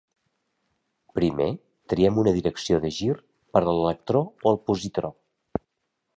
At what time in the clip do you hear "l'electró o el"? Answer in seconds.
3.69-4.61